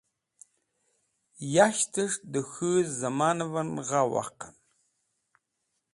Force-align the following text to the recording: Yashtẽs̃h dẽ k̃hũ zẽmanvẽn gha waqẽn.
Yashtẽs̃h 1.53 2.17
dẽ 2.31 2.45
k̃hũ 2.51 2.71
zẽmanvẽn 2.97 3.69
gha 3.87 4.01
waqẽn. 4.11 4.53